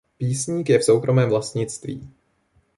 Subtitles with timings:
[0.17, 2.09] Písník je v soukromém vlastnictví.